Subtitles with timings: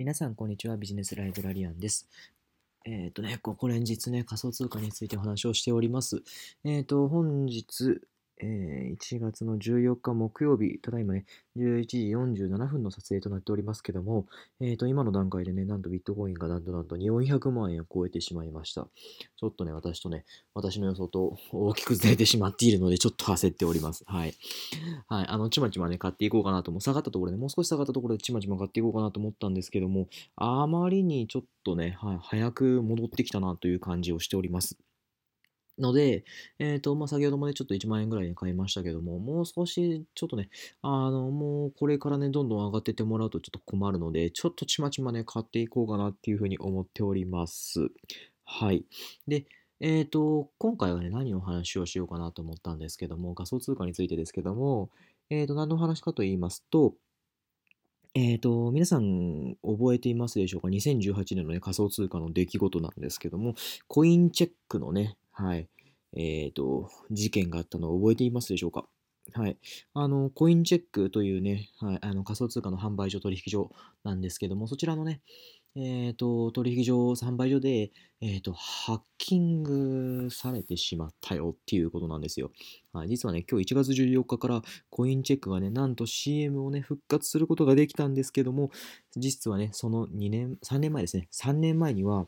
[0.00, 0.78] 皆さん、こんにちは。
[0.78, 2.08] ビジネスライブラリアンです。
[2.86, 6.22] えっ、とね、ここ連日ね、仮想通貨についてお話をしております。
[6.64, 8.00] えっ、と、本日、
[8.42, 11.24] えー1月の14日木曜日、ただいまね、
[11.56, 14.26] 11時47分の撮影となっておりますけども、
[14.60, 18.88] えっ、と、今の段階でね、なんとビットコインがなんとなんと400万円を超えてしまいました。
[19.36, 24.04] ちょっとね、私とね、私の予想と 大きくずれてしまっているので、ちょっと焦っております。
[24.06, 24.34] はい。
[25.08, 25.26] はい。
[25.26, 34.78] あの、ちまちまね、買っていこうかなとも、下がったところで、もう少し下がったところでちまちま買っていこうかなと思ったんですけども、あまりにちょっとね、はい、早く戻ってきたなという感じをしております。
[35.80, 36.24] ので、
[36.58, 40.50] えっ、と、まあ、先ほどもね、ちょっと1万円ぐらいで買いましたけども、もう少し、ちょっとね、
[40.82, 47.88] あの、もうこれからね、どんどん上がってってもらうとちょっと困るので、ちょっとちまちまね、買っていこうかなっていうふうに思っております。
[48.44, 48.84] はい。
[49.26, 49.46] で、
[49.80, 54.90] えっ、と、今回はね、何の話をしようかなと思ったんですけども、仮想通貨についてですけども、
[55.30, 56.94] えっ、と、何の話かと言いますと、
[58.14, 63.54] えっ、と、皆さん覚えていますでしょうか ?2018 年のね、仮想通貨の出来事なんですけども、
[63.86, 65.70] コインチェックのね、はい、
[66.18, 68.86] えっ、と、事件があったのを覚えていますでしょうか？
[69.32, 69.56] はい。
[69.94, 73.70] あの、コインチェックというね、はい、あの仮想通貨の販売所、取引所
[74.04, 75.22] なんですけども、そちらのね、
[75.76, 82.50] えっ、と、取引所、販売所で、えっ、と、ハッキングされてしまったよっていうことなんですよ。
[82.92, 88.70] はい、実はね、今日1月14日からコインチェックがね、なんと CM をね、復活することができたんですけども、
[89.16, 92.26] 実はね、その2年、3年前ですね、3年前には、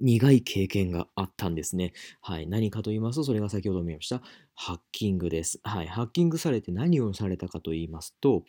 [0.00, 1.92] 苦い経験があったんですね。
[2.20, 2.46] はい。
[2.46, 4.22] 何かと言いますと、それが先ほども言いました、
[4.54, 5.60] ハッキングです。
[5.62, 5.86] はい。
[5.86, 8.44] ハッキングされて何をされたかと言いますと、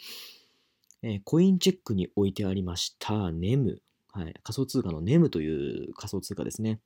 [1.03, 3.77] えーコインチェックに置いてありました NEM。
[4.11, 4.33] はい。
[4.43, 6.79] 仮想通貨の NEM という仮想通貨ですね。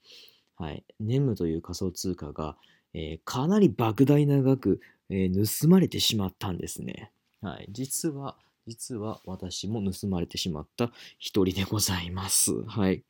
[0.56, 0.84] はい。
[1.00, 2.58] NEM という仮想通貨が、
[2.94, 7.12] えーかなり莫大な額、えー盗まれてしまったんですね。
[7.42, 7.68] はい。
[7.72, 12.64] 実は、実は私も盗まれてしまった一人でございます。
[12.66, 13.04] はい。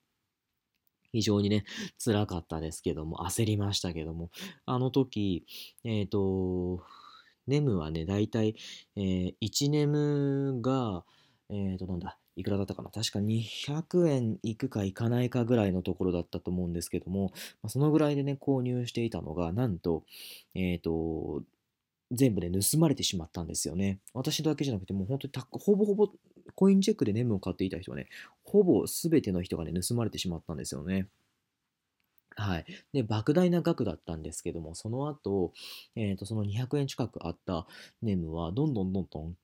[1.12, 1.66] 非常にね、
[2.04, 4.30] 辛かったですけども、焦りましたけども、
[4.66, 5.46] あの時、
[5.84, 6.84] えっ、と、
[7.47, 8.56] ネムはね、だいたい、
[8.96, 11.03] えー1ネムが、
[11.50, 17.34] えっ、と、なんだ、いくらだったかな確か200円いくかいかないかぐらいのところだったと思うんですけども、
[17.68, 20.06] そのぐらいでね、購入していたのが、なんと、
[20.56, 21.44] えっ、と、
[22.12, 24.00] 全部ね、盗まれてしまったんですよね。
[24.14, 26.08] 私だけじゃなくて、もう本当にたほぼほぼ
[26.59, 28.09] コインチェックでネムを買っていた人はね、
[28.44, 31.08] ほぼ全ての人がね、盗まれてしまったんですよね。
[32.36, 32.66] はい。
[32.92, 35.53] で、莫大な額だったんですけども、その後、
[35.96, 37.66] えっ、と、その200円近くあった
[38.02, 39.38] ネムは、どんどんどんどん、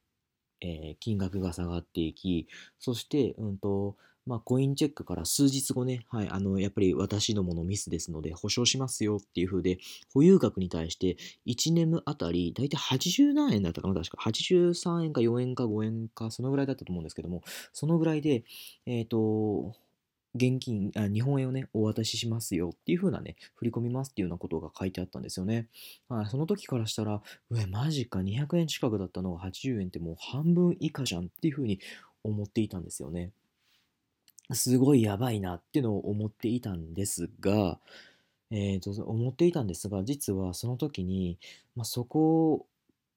[0.60, 2.50] えー金額が下がっていき、
[2.80, 9.78] そして、うんと、まあ、コインチェックから数日後ね、はい、あの、やっぱり私どものミスですので、保証しますよっていう風で、
[10.14, 14.18] 保有額に対して、1ネムあたり、だいたい80何円だったかな、確か。
[14.24, 18.44] 83円か4円か5円か、そのぐらいだったと思うんですけども、そのぐらいで、
[18.88, 19.76] えっ、と、
[20.36, 25.68] 現金あ、日本円をね、お渡ししますよっていう風なね、振り込みますっていうようなことが書いてあったんですよね。
[26.10, 27.22] はい、その時からしたら、
[27.52, 31.80] うえ、マジか、200円近くだったのが80円ってもう半分以下じゃんっていう風に
[32.24, 33.32] 思っていたんですよね。
[34.54, 37.80] すごいやばいなっていうのを思っていたんですが、
[38.52, 41.38] えーと、思っていたんですが、実はその時に、
[41.76, 42.68] まあ、そこ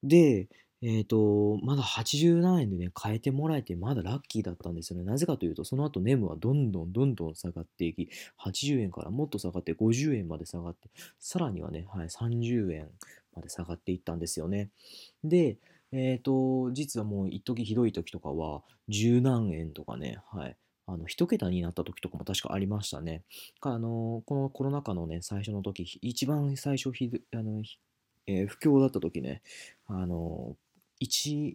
[0.02, 0.48] で、
[0.80, 5.04] えーと、まだ80何円でね、買えてもらえて、まだラッキーだったんですよね。
[5.04, 8.08] なぜかというと、その後ネムはどんどんどんどん下がっていき、
[8.38, 12.88] 80円からもっと下がって、50円まで下がって、さらにはね、はい、30円
[13.34, 14.70] まで下がっていったんですよね。
[15.24, 15.56] で、
[15.90, 20.56] えーと、実はもう一時ひどい時とかは、十何円とかね、はい、
[20.88, 23.22] あの、一桁になった時とかも確かありましたね。
[23.60, 27.62] あの、このコロナ禍のね、最初の時、一番最初ひ、あの、
[28.26, 29.42] えー不況だった時ね、
[29.86, 30.56] あの、
[31.00, 31.48] 1,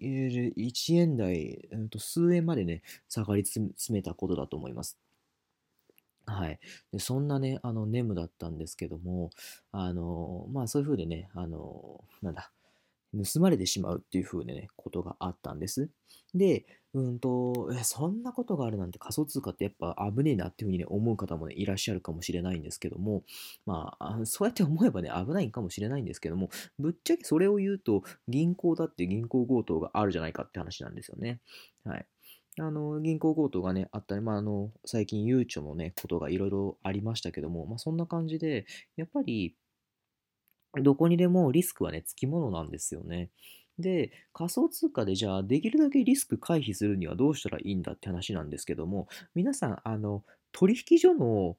[0.55, 4.99] 1円台、うんと数円までね、下がり詰めたことだと思います。
[6.25, 6.59] はい。
[6.91, 9.29] で、そんなね、あの、ネムだったんですけども、
[9.71, 12.51] あの、まあそういう風でね、あの、なんだ、
[13.13, 15.89] 盗まれてしまうっていう風でね、ことがあったんです。
[16.33, 23.23] で、うんと、そんなことがあるなんて仮想通貨ってやっぱ危ねえなっていう風にね、思う方もね、いらっしゃるかもしれないんですけども、
[23.65, 31.41] まあ、そうやって思えばね、危ないかもしれないんですけども、ぶっちゃけそれを言うと、銀行だって銀行強盗があるじゃないかって話なんですよね。
[31.83, 32.05] はい。
[32.59, 39.55] あの、銀行強盗がね、あったり、まあ、あの、最近、ゆうちょのね、ことがいろいろありましたけども、まあ、そんな感じで、やっぱり、
[40.81, 43.29] どこにでもリスクはね、つきものなんですよね。
[43.79, 51.57] で、仮想通貨でじゃあ、できるだけリスク回避するにはどうしたらいいんだって話なんですけども、皆さん、あの、取引所の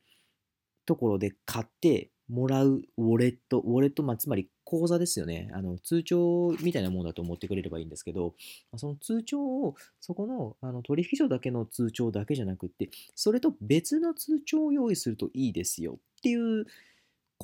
[0.86, 5.50] ところで買ってもらうウォレット、ウォレット、まあ、つまり口座ですよね。
[5.52, 8.34] あの通帳みたいなものだと思ってくれればいいんですけど、
[8.76, 16.66] その通帳を、そこのあの取引所だけの通帳だけじゃなくって、それと別の通帳を用意するといいですよっていう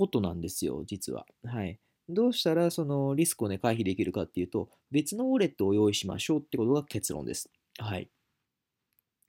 [0.01, 1.27] ことなんですよ、実は。
[1.45, 1.79] はい。
[2.09, 7.51] どうしたらそのリスクをね、回避できるかっていうと、別のウォレットを用意しましょうってことが結論です。
[7.79, 8.09] はい。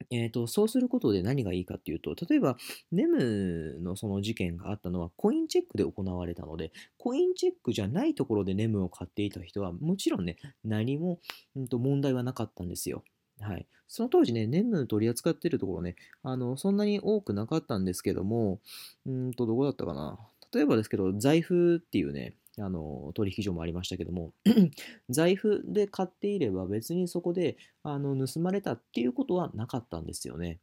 [0.09, 2.57] えーと、そうすることで何がいいかっていうと、例えば、
[2.91, 11.19] ネムのその事件があったのはコインチェックで行われたので、コインチェックじゃないところでネムを買っていた人は、もちろんね、何も、
[11.55, 13.03] うん、と問題はなかったんですよ。
[13.41, 13.67] はい。
[13.87, 18.61] その当時ね、ネム取り扱ってるところね、あの、そんなに多くなかったんですけども、
[19.05, 20.30] うんと、どこだったかな。
[20.53, 24.33] 例えばですけど、財布っていうね、あの取引所もありましたけども
[25.09, 30.59] 財布で買っていれば別にそこであの盗まれたっていうことはなかったんですよね。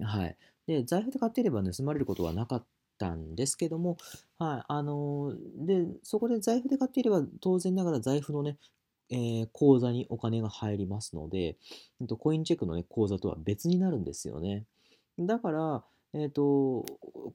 [0.00, 0.36] はい。
[0.66, 2.66] で、財布で買っていれば盗まれることはなかっ
[2.98, 3.96] たんですけども、
[4.38, 4.64] はい。
[4.68, 8.56] あので、そこで財布で買っていれば当然ながら財布のね、
[9.10, 11.56] えー、口座にお金が入りますので、
[12.18, 14.64] コインチェックの、ね、口座とは別になるんですよね。
[15.18, 16.84] だから、えっ、ー、と、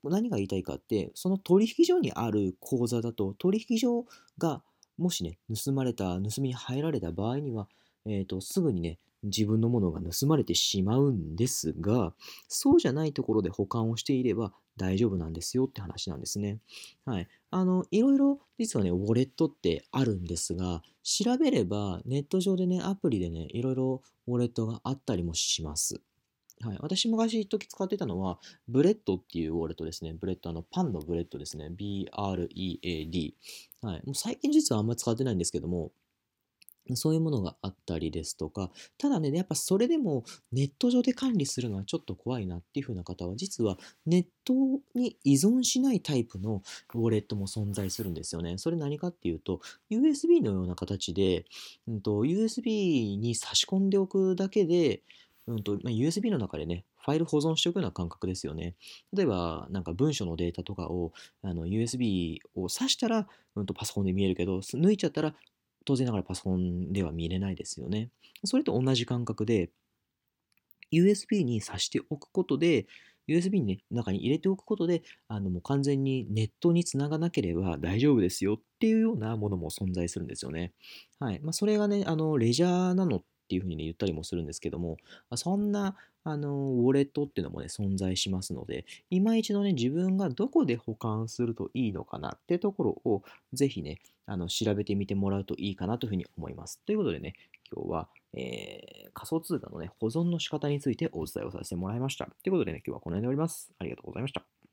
[0.03, 4.05] 何が言いたいかって、その取引所にある口座だと、取引所
[4.37, 4.61] が
[4.97, 7.67] もしね、盗まれた、盗みに入られた場合には、
[8.05, 12.13] えっ、ー、と、すぐにね、自分のものが盗まれてしまうんですが、
[12.47, 16.59] そうじゃないところで保管をしていれば大丈夫なんですよって話なんですね。
[17.05, 17.27] はい。
[17.49, 26.01] あの、いろいろ実はね、ウォレットってあるんですが、調べればネット上でね、アプリでね、いろいろウォレットがあったりもします。
[26.61, 30.13] はい、私昔一時使ってたのは、 Bread っていうウォレットですね。
[30.13, 31.69] Bread、あの、パンの bread ですね。
[31.69, 33.35] B-R-E-A-D。
[33.81, 34.01] はい。
[34.05, 35.91] もう最近実はあんまり使ってないんですけども、
[36.93, 44.53] そういうものがあったりですとか、ただね、やっぱそれでもネット上で管理するのはちょっと怖いなっていう風な方は、実はネット
[44.93, 46.61] に依存しないタイプの
[46.93, 48.59] ウォレットも存在するんですよね。
[48.59, 51.45] それ何かっていうと、USB のような形で、
[51.87, 55.01] うんと、USB に差し込んでおくだけで、
[55.47, 58.75] うんとまあ、USB の中でね、ファイル保存しておくような感覚ですよね。
[59.13, 61.13] 例えば、なんか文書のデータとかを
[61.43, 65.35] あの USB を挿したら、うんとパソコンで見えるけど、抜いちゃったら
[65.85, 68.09] 当然ながらパソコンでは見れないですよね。
[68.43, 69.69] それと同じ感覚で、
[70.91, 72.87] USB に挿しておくことで、
[73.27, 80.73] USB に、ね、中に入れておくことで、あのもう完全にネットにつながなければ大丈夫ですよっていうようなものも存在するんですよね。
[81.19, 81.39] はい。
[81.41, 84.97] まあ、それがね、あのレジャーなのっていうふうにね、言ったりもするんですけども、
[85.35, 93.21] そんな、あの、ウォレットっていうのもね、存在しますので、今一度ね、自分がどこで保管するといいのかなってところを、
[93.53, 96.81] ぜひね、あの、調べてみてもらうといいかなというふうに思います。
[96.85, 97.35] ということでね、
[97.71, 102.25] 今日は、えー、仮想通貨のね、保存の仕方についてお伝えをさせてもらいました。
[102.25, 103.71] ということでね、今日はこの辺で終わります。
[103.77, 104.54] ありがとうございました。